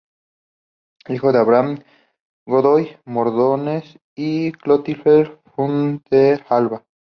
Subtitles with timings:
[1.09, 1.77] Hijo de Abraham
[2.47, 6.85] Godoy Mardones y Clotilde Fuentealba.